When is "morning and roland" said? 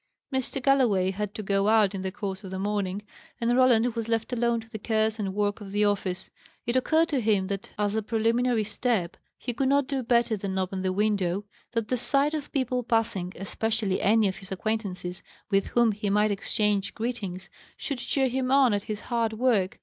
2.57-3.93